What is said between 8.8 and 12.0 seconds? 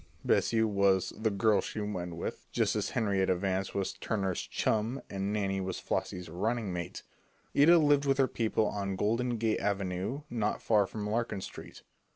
Golden Gate Avenue not far from Larkin Street.